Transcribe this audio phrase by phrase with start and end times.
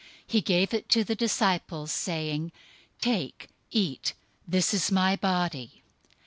[0.25, 2.51] He gave to the disciples, and said,
[3.03, 4.15] "Take, eat;
[4.47, 5.83] this is my body."